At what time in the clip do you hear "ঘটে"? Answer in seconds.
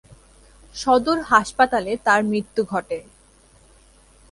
2.63-2.99